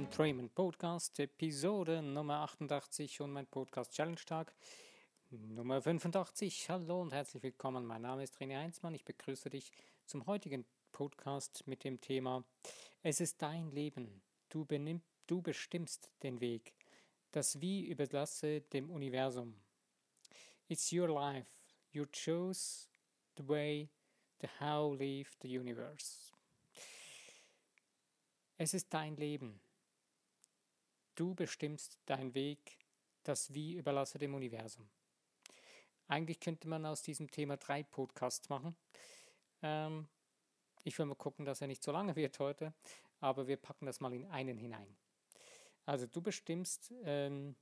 [0.00, 4.54] Train Trayman Podcast, Episode Nummer 88 und mein Podcast Challenge Tag
[5.28, 6.70] Nummer 85.
[6.70, 7.84] Hallo und herzlich willkommen.
[7.84, 8.94] Mein Name ist René Heinzmann.
[8.94, 9.70] Ich begrüße dich
[10.06, 12.44] zum heutigen Podcast mit dem Thema
[13.02, 14.22] Es ist dein Leben.
[14.48, 16.72] Du, benimm, du bestimmst den Weg.
[17.30, 19.54] Das Wie überlasse dem Universum.
[20.68, 21.50] It's your life.
[21.92, 22.86] You choose
[23.36, 23.90] the way,
[24.40, 26.32] the how leave the universe.
[28.56, 29.60] Es ist dein Leben.
[31.20, 32.78] Du bestimmst deinen Weg,
[33.24, 34.88] das Wie überlasse dem Universum.
[36.08, 38.74] Eigentlich könnte man aus diesem Thema drei Podcasts machen.
[39.60, 40.08] Ähm,
[40.82, 42.72] ich will mal gucken, dass er nicht so lange wird heute,
[43.18, 44.96] aber wir packen das mal in einen hinein.
[45.84, 47.54] Also du bestimmst, ähm,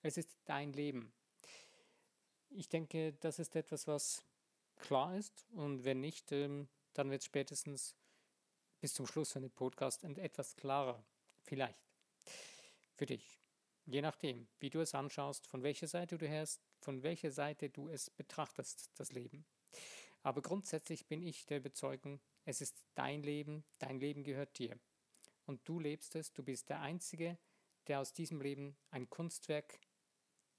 [0.00, 1.12] es ist dein Leben.
[2.48, 4.24] Ich denke, das ist etwas, was
[4.76, 7.94] klar ist und wenn nicht, ähm, dann wird es spätestens
[8.80, 11.04] bis zum Schluss von dem Podcast etwas klarer,
[11.42, 11.91] vielleicht,
[12.94, 13.38] für dich.
[13.84, 17.88] Je nachdem, wie du es anschaust, von welcher Seite du herst, von welcher Seite du
[17.88, 19.44] es betrachtest, das Leben.
[20.22, 24.78] Aber grundsätzlich bin ich der Überzeugung, es ist dein Leben, dein Leben gehört dir.
[25.46, 27.38] Und du lebst es, du bist der Einzige,
[27.88, 29.80] der aus diesem Leben ein Kunstwerk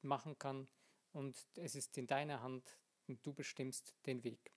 [0.02, 0.68] machen kann
[1.14, 4.52] und es ist in deiner Hand und du bestimmst den Weg.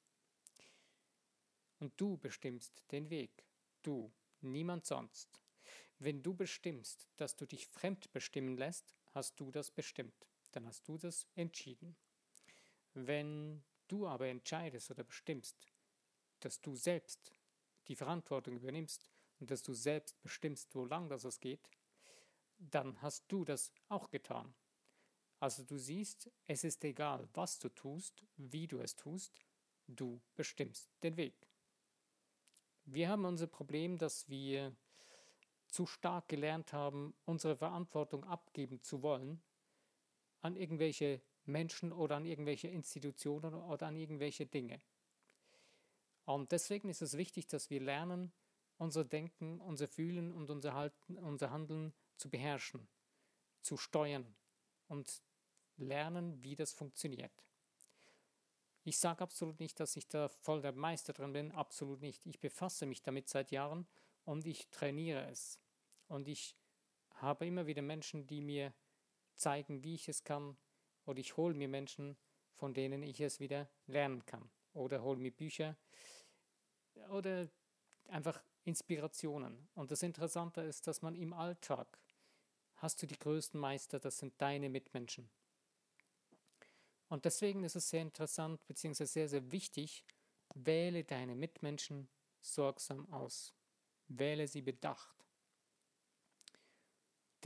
[1.78, 3.46] Und du bestimmst den Weg
[3.86, 5.40] du, niemand sonst.
[5.98, 10.86] Wenn du bestimmst, dass du dich fremd bestimmen lässt, hast du das bestimmt, dann hast
[10.88, 11.96] du das entschieden.
[12.92, 15.72] Wenn du aber entscheidest oder bestimmst,
[16.40, 17.32] dass du selbst
[17.88, 21.70] die Verantwortung übernimmst und dass du selbst bestimmst, wo lang das geht,
[22.58, 24.54] dann hast du das auch getan.
[25.40, 29.32] Also du siehst, es ist egal, was du tust, wie du es tust,
[29.86, 31.46] du bestimmst den Weg.
[32.84, 34.74] Wir haben unser Problem, dass wir
[35.76, 39.42] zu stark gelernt haben, unsere Verantwortung abgeben zu wollen
[40.40, 44.80] an irgendwelche Menschen oder an irgendwelche Institutionen oder an irgendwelche Dinge.
[46.24, 48.32] Und deswegen ist es wichtig, dass wir lernen,
[48.78, 52.88] unser Denken, unser Fühlen und unser, Halten, unser Handeln zu beherrschen,
[53.60, 54.34] zu steuern
[54.88, 55.22] und
[55.76, 57.44] lernen, wie das funktioniert.
[58.82, 62.24] Ich sage absolut nicht, dass ich da voll der Meister drin bin, absolut nicht.
[62.24, 63.86] Ich befasse mich damit seit Jahren
[64.24, 65.60] und ich trainiere es.
[66.08, 66.56] Und ich
[67.16, 68.72] habe immer wieder Menschen, die mir
[69.34, 70.56] zeigen, wie ich es kann.
[71.04, 72.16] Oder ich hole mir Menschen,
[72.54, 74.50] von denen ich es wieder lernen kann.
[74.72, 75.76] Oder hole mir Bücher.
[77.10, 77.48] Oder
[78.08, 79.68] einfach Inspirationen.
[79.74, 81.98] Und das Interessante ist, dass man im Alltag
[82.76, 85.30] hast du die größten Meister, das sind deine Mitmenschen.
[87.08, 89.04] Und deswegen ist es sehr interessant bzw.
[89.04, 90.04] sehr, sehr wichtig,
[90.54, 92.08] wähle deine Mitmenschen
[92.40, 93.54] sorgsam aus.
[94.08, 95.25] Wähle sie bedacht.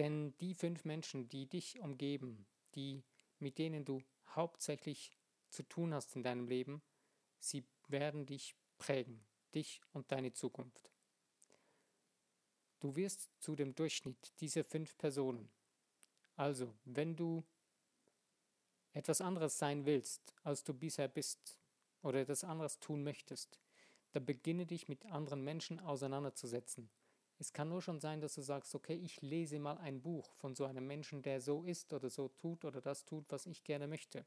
[0.00, 3.04] Denn die fünf Menschen, die dich umgeben, die,
[3.38, 4.02] mit denen du
[4.34, 5.12] hauptsächlich
[5.50, 6.80] zu tun hast in deinem Leben,
[7.38, 9.22] sie werden dich prägen,
[9.54, 10.90] dich und deine Zukunft.
[12.80, 15.50] Du wirst zu dem Durchschnitt dieser fünf Personen.
[16.34, 17.44] Also, wenn du
[18.94, 21.60] etwas anderes sein willst, als du bisher bist,
[22.00, 23.60] oder etwas anderes tun möchtest,
[24.12, 26.88] dann beginne dich mit anderen Menschen auseinanderzusetzen.
[27.40, 30.54] Es kann nur schon sein, dass du sagst, okay, ich lese mal ein Buch von
[30.54, 33.88] so einem Menschen, der so ist oder so tut oder das tut, was ich gerne
[33.88, 34.26] möchte.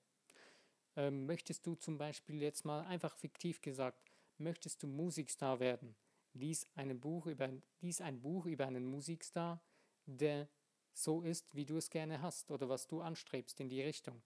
[0.95, 5.95] Ähm, möchtest du zum Beispiel jetzt mal einfach fiktiv gesagt, möchtest du Musikstar werden?
[6.33, 7.51] Lies, ein Buch über,
[7.81, 9.61] lies ein Buch über einen Musikstar,
[10.07, 10.49] der
[10.91, 14.23] so ist, wie du es gerne hast oder was du anstrebst in die Richtung.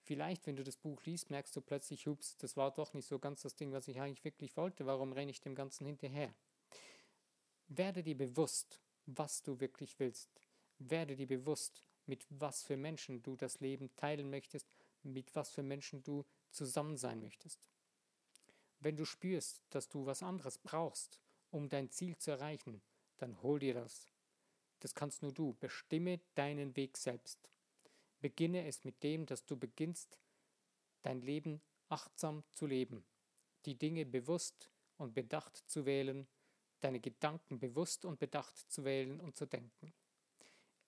[0.00, 3.18] Vielleicht, wenn du das Buch liest, merkst du plötzlich, hups, das war doch nicht so
[3.18, 4.86] ganz das Ding, was ich eigentlich wirklich wollte.
[4.86, 6.34] Warum renne ich dem Ganzen hinterher?
[7.68, 10.28] Werde dir bewusst, was du wirklich willst.
[10.78, 14.68] Werde dir bewusst, mit was für Menschen du das Leben teilen möchtest,
[15.02, 17.68] mit was für Menschen du zusammen sein möchtest.
[18.80, 21.20] Wenn du spürst, dass du was anderes brauchst,
[21.50, 22.82] um dein Ziel zu erreichen,
[23.16, 24.06] dann hol dir das.
[24.80, 25.54] Das kannst nur du.
[25.54, 27.48] Bestimme deinen Weg selbst.
[28.20, 30.18] Beginne es mit dem, dass du beginnst,
[31.02, 33.04] dein Leben achtsam zu leben,
[33.64, 36.26] die Dinge bewusst und bedacht zu wählen,
[36.86, 39.92] deine Gedanken bewusst und bedacht zu wählen und zu denken.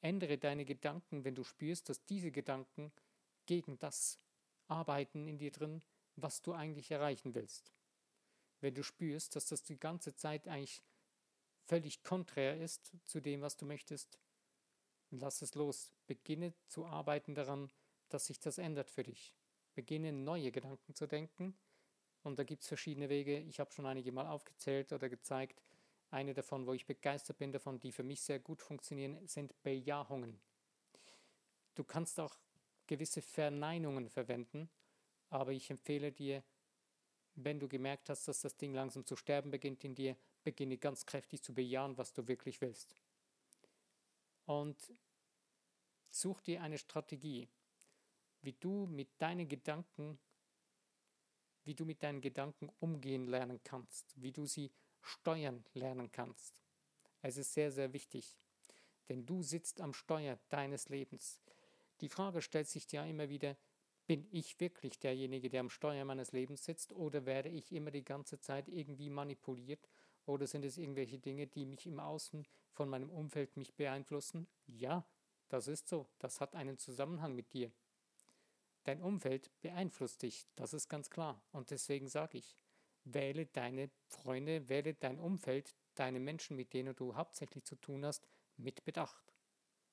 [0.01, 2.93] Ändere deine Gedanken, wenn du spürst, dass diese Gedanken
[3.47, 4.19] gegen das
[4.69, 5.83] arbeiten in dir drin,
[6.17, 7.73] was du eigentlich erreichen willst.
[8.61, 10.83] Wenn du spürst, dass das die ganze Zeit eigentlich
[11.67, 14.19] völlig konträr ist zu dem, was du möchtest,
[15.11, 15.93] Lass es los.
[16.07, 17.71] Beginne zu arbeiten daran,
[18.11, 19.35] dass sich das ändert für dich.
[19.75, 21.57] Beginne neue Gedanken zu denken.
[22.23, 23.39] Und da gibt es verschiedene Wege.
[23.39, 25.63] Ich habe schon einige mal aufgezählt oder gezeigt.
[26.11, 30.41] Eine davon, wo ich begeistert bin davon, die für mich sehr gut funktionieren, sind Bejahungen.
[31.75, 32.37] Du kannst auch
[32.87, 34.71] gewisse Verneinungen verwenden,
[35.29, 36.43] aber ich empfehle dir,
[37.35, 41.07] wenn du gemerkt hast, dass das Ding langsam zu sterben beginnt in dir, beginne ganz
[41.07, 42.97] kräftig zu bejahen, was du wirklich willst.
[44.47, 44.93] Und
[46.09, 47.49] such dir eine Strategie,
[48.41, 50.19] wie du mit deinen Gedanken,
[51.65, 54.73] wie du mit deinen Gedanken umgehen lernen kannst, wie du sie
[55.09, 56.63] steuern lernen kannst.
[57.23, 58.39] Es ist sehr, sehr wichtig,
[59.09, 61.41] denn du sitzt am Steuer deines Lebens.
[62.01, 63.57] Die Frage stellt sich dir immer wieder,
[64.07, 68.05] bin ich wirklich derjenige, der am Steuer meines Lebens sitzt oder werde ich immer die
[68.05, 69.89] ganze Zeit irgendwie manipuliert
[70.25, 74.47] oder sind es irgendwelche Dinge, die mich im Außen von meinem Umfeld mich beeinflussen?
[74.67, 75.07] Ja,
[75.49, 76.09] das ist so.
[76.19, 77.73] Das hat einen Zusammenhang mit dir.
[78.85, 81.43] Dein Umfeld beeinflusst dich, das ist ganz klar.
[81.53, 82.57] Und deswegen sage ich,
[83.15, 88.27] wähle deine Freunde, wähle dein Umfeld, deine Menschen, mit denen du hauptsächlich zu tun hast,
[88.57, 89.35] mit Bedacht.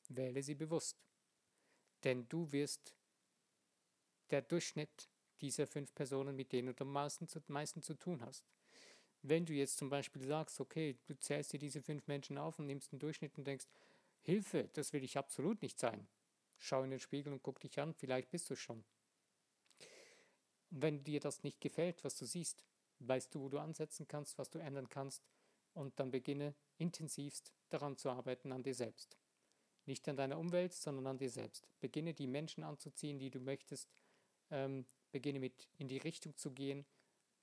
[0.10, 1.04] Wähle sie bewusst.
[2.04, 2.96] Denn du wirst
[4.30, 5.10] der Durchschnitt
[5.42, 8.46] dieser fünf Personen, mit denen du am meisten zu, meisten zu tun hast.
[9.22, 12.68] Wenn du jetzt zum Beispiel sagst, okay, du zählst dir diese fünf Menschen auf und
[12.68, 13.66] nimmst einen Durchschnitt und denkst,
[14.22, 16.08] Hilfe, das will ich absolut nicht sein.
[16.58, 18.84] Schau in den Spiegel und guck dich an, vielleicht bist du schon.
[20.72, 22.64] Und wenn dir das nicht gefällt, was du siehst,
[23.00, 25.24] weißt du, wo du ansetzen kannst, was du ändern kannst
[25.74, 29.18] und dann beginne intensivst daran zu arbeiten an dir selbst.
[29.86, 31.68] Nicht an deiner Umwelt, sondern an dir selbst.
[31.80, 33.94] Beginne die Menschen anzuziehen, die du möchtest.
[34.50, 36.86] Ähm, beginne mit in die Richtung zu gehen.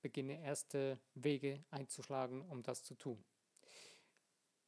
[0.01, 3.23] Beginne erste Wege einzuschlagen, um das zu tun.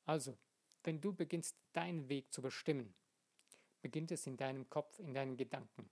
[0.05, 0.37] Also,
[0.83, 2.93] wenn du beginnst, deinen Weg zu bestimmen,
[3.81, 5.89] beginnt es in deinem Kopf, in deinen Gedanken.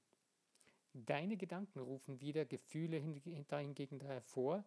[0.93, 4.63] Deine Gedanken rufen wieder Gefühle hingegen hervor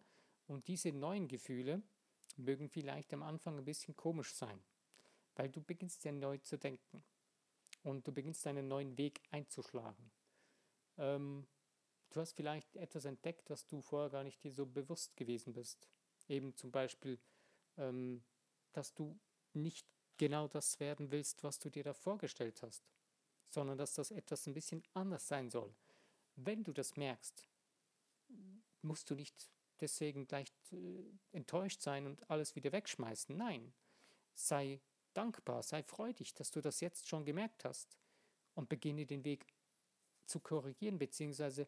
[0.47, 1.81] und diese neuen Gefühle
[2.35, 4.63] mögen vielleicht am Anfang ein bisschen komisch sein
[5.37, 7.03] weil du beginnst ja neu zu denken
[7.83, 10.11] und du beginnst einen neuen Weg einzuschlagen.
[10.97, 11.47] Ähm,
[12.09, 15.87] du hast vielleicht etwas entdeckt, was du vorher gar nicht dir so bewusst gewesen bist.
[16.27, 17.19] Eben zum Beispiel,
[17.77, 18.23] ähm,
[18.73, 19.17] dass du
[19.53, 22.83] nicht genau das werden willst, was du dir da vorgestellt hast,
[23.45, 25.73] sondern dass das etwas ein bisschen anders sein soll.
[26.35, 27.47] Wenn du das merkst,
[28.81, 29.49] musst du nicht
[29.81, 33.35] deswegen gleich äh, enttäuscht sein und alles wieder wegschmeißen.
[33.35, 33.73] Nein,
[34.33, 34.81] sei
[35.13, 37.97] dankbar, sei freudig, dass du das jetzt schon gemerkt hast
[38.55, 39.45] und beginne den Weg
[40.25, 41.65] zu korrigieren bzw.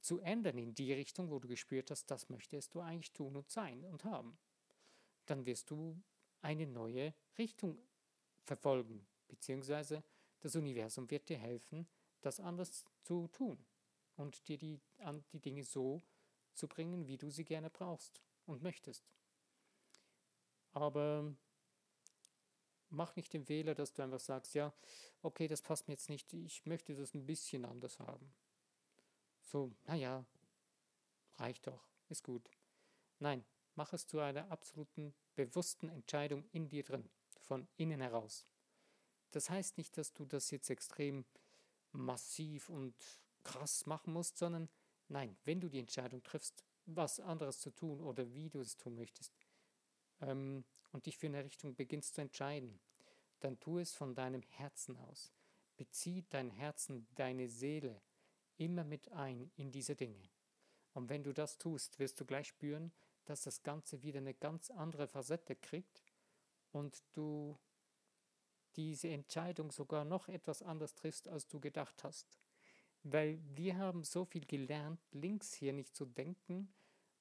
[0.00, 3.50] zu ändern in die Richtung, wo du gespürt hast, das möchtest du eigentlich tun und
[3.50, 4.38] sein und haben.
[5.26, 6.00] Dann wirst du
[6.42, 7.78] eine neue Richtung
[8.42, 10.02] verfolgen, beziehungsweise
[10.40, 11.86] das Universum wird dir helfen,
[12.22, 13.58] das anders zu tun
[14.16, 14.80] und dir die,
[15.32, 16.19] die Dinge so zu
[16.68, 19.04] bringen, wie du sie gerne brauchst und möchtest.
[20.72, 21.34] Aber
[22.90, 24.72] mach nicht den Fehler, dass du einfach sagst, ja,
[25.22, 28.32] okay, das passt mir jetzt nicht, ich möchte das ein bisschen anders haben.
[29.42, 30.24] So, naja,
[31.36, 32.50] reicht doch, ist gut.
[33.18, 33.44] Nein,
[33.74, 37.08] mach es zu einer absoluten, bewussten Entscheidung in dir drin,
[37.40, 38.46] von innen heraus.
[39.30, 41.24] Das heißt nicht, dass du das jetzt extrem
[41.92, 42.94] massiv und
[43.42, 44.68] krass machen musst, sondern
[45.10, 48.96] nein, wenn du die Entscheidung triffst, was anderes zu tun oder wie du es tun
[48.96, 49.32] möchtest,
[50.20, 52.80] ähm, und dich für eine Richtung beginnst zu entscheiden,
[53.40, 55.32] dann tu es von deinem Herzen aus.
[55.76, 58.02] Bezieh dein Herzen, deine Seele
[58.56, 60.28] immer mit ein in diese Dinge.
[60.92, 62.92] Und wenn du das tust, wirst du gleich spüren,
[63.24, 66.02] dass das Ganze wieder eine ganz andere Facette kriegt
[66.72, 67.58] und du
[68.76, 72.38] diese Entscheidung sogar noch etwas anders triffst, als du gedacht hast.
[73.02, 76.72] Weil wir haben so viel gelernt, links hier nicht zu denken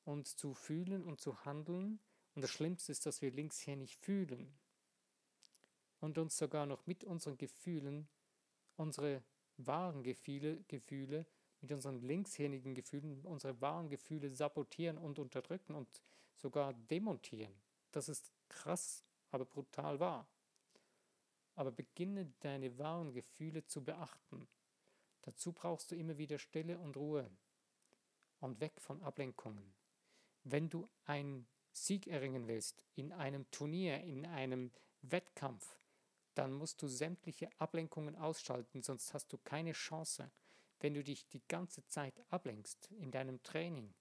[0.06, 2.00] und zu fühlen und zu handeln,
[2.36, 4.54] und das Schlimmste ist, dass wir links hier nicht fühlen
[6.00, 8.08] und uns sogar noch mit unseren Gefühlen,
[8.78, 9.24] unsere
[9.58, 11.26] wahren Gefühle, Gefühle
[11.62, 16.02] mit unseren linkshirnigen Gefühlen, unsere wahren Gefühle sabotieren und unterdrücken und
[16.36, 17.54] sogar demontieren.
[17.92, 20.26] Das ist krass, aber brutal wahr.
[21.56, 24.48] Aber beginne deine wahren Gefühle zu beachten.
[25.22, 27.30] Dazu brauchst du immer wieder Stille und Ruhe
[28.40, 29.74] und weg von Ablenkungen.
[30.44, 34.72] Wenn du ein Sieg erringen willst, in einem Turnier, in einem
[35.02, 35.78] Wettkampf,
[36.36, 40.32] dann musst du sämtliche Ablenkungen ausschalten, sonst hast du keine Chance.
[40.80, 43.94] Wenn du dich die ganze Zeit ablenkst in deinem Training,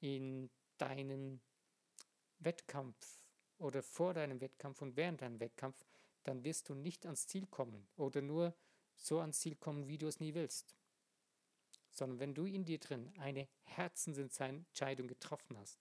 [0.00, 1.40] in deinem
[2.38, 3.22] Wettkampf
[3.58, 5.86] oder vor deinem Wettkampf und während deinem Wettkampf,
[6.24, 8.54] dann wirst du nicht ans Ziel kommen oder nur
[8.96, 10.76] so ans Ziel kommen, wie du es nie willst.
[11.90, 15.78] Sondern wenn du in dir drin eine Herzensentscheidung getroffen hast,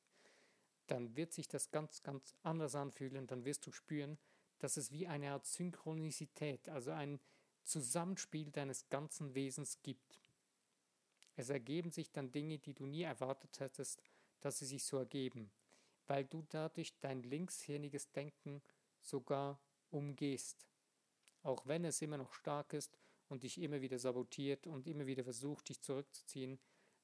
[0.87, 3.27] dann wird sich das ganz, ganz anders anfühlen.
[3.27, 4.17] Dann wirst du spüren,
[4.59, 7.19] dass es wie eine Art Synchronizität, also ein
[7.63, 10.21] Zusammenspiel deines ganzen Wesens gibt.
[11.35, 14.01] Es ergeben sich dann Dinge, die du nie erwartet hättest,
[14.39, 15.51] dass sie sich so ergeben,
[16.07, 18.61] weil du dadurch dein linkshirniges Denken
[19.01, 20.67] sogar umgehst.
[21.41, 22.97] Auch wenn es immer noch stark ist
[23.29, 26.59] und dich immer wieder sabotiert und immer wieder versucht, dich zurückzuziehen,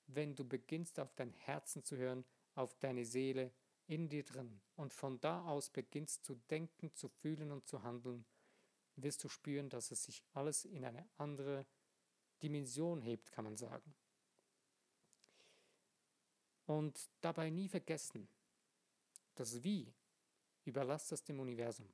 [0.08, 2.25] wenn du beginnst auf dein Herzen zu hören,
[2.56, 3.51] auf deine Seele
[3.88, 8.25] in dir drin und von da aus beginnst zu denken, zu fühlen und zu handeln,
[8.96, 11.66] wirst du spüren, dass es sich alles in eine andere
[12.42, 13.94] Dimension hebt, kann man sagen.
[16.66, 18.30] Und dabei nie vergessen,
[19.36, 19.94] das Wie
[20.66, 21.90] überlass es dem Universum,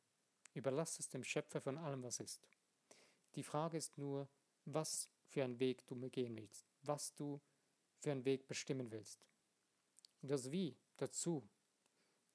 [0.53, 2.47] überlass es dem Schöpfer von allem, was ist.
[3.37, 4.27] Die Frage ist nur,
[4.65, 7.39] was für einen Weg du mir gehen willst, was du
[7.99, 9.23] für einen Weg bestimmen willst.
[10.23, 11.47] Und das Wie dazu,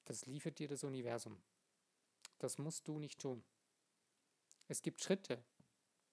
[0.05, 1.43] das liefert dir das Universum.
[2.39, 3.43] Das musst du nicht tun.
[4.69, 5.43] Es gibt Schritte,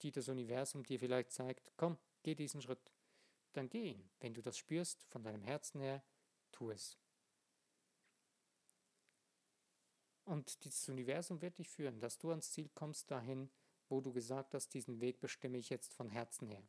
[0.01, 2.91] die das Universum dir vielleicht zeigt, komm, geh diesen Schritt.
[3.53, 4.09] Dann geh ihn.
[4.19, 6.03] Wenn du das spürst von deinem Herzen her,
[6.51, 6.97] tu es.
[10.25, 13.49] Und dieses Universum wird dich führen, dass du ans Ziel kommst dahin,
[13.91, 16.63] wo du gesagt hast, diesen Weg bestimme ich jetzt von Herzen her.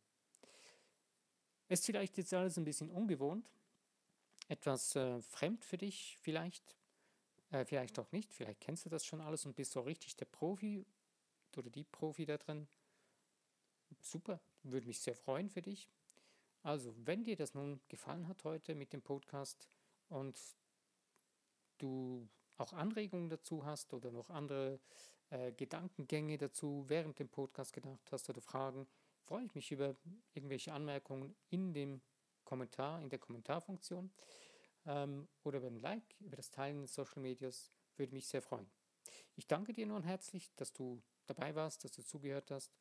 [1.69, 3.49] Ist vielleicht jetzt alles ein bisschen ungewohnt,
[4.49, 6.76] etwas äh, fremd für dich vielleicht,
[7.50, 10.26] äh, vielleicht auch nicht, vielleicht kennst du das schon alles und bist so richtig der
[10.26, 10.85] Profi
[11.57, 12.69] oder die Profi da drin.
[14.00, 15.88] Super, würde mich sehr freuen für dich.
[16.62, 19.69] Also, wenn dir das nun gefallen hat heute mit dem Podcast
[20.09, 20.38] und
[21.79, 24.81] du auch Anregungen dazu hast oder noch andere
[25.32, 28.86] äh, Gedankengänge dazu während dem Podcast gedacht hast oder Fragen,
[29.22, 29.96] freue ich mich über
[30.34, 32.02] irgendwelche Anmerkungen in dem
[32.44, 34.12] Kommentar, in der Kommentarfunktion
[34.84, 38.70] ähm, oder über ein Like, über das Teilen in Social Medias, würde mich sehr freuen.
[39.34, 42.76] Ich danke dir nun herzlich, dass du dabei warst, dass du zugehört hast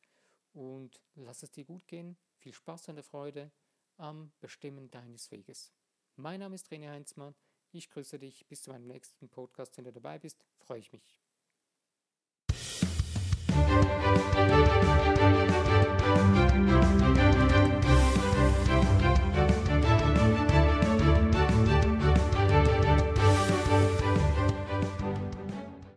[0.52, 2.18] und lass es dir gut gehen.
[2.36, 3.50] Viel Spaß und Freude
[3.96, 5.72] am Bestimmen deines Weges.
[6.16, 7.34] Mein Name ist René Heinzmann.
[7.70, 8.46] Ich grüße dich.
[8.46, 11.22] Bis zu meinem nächsten Podcast, wenn du dabei bist, freue ich mich.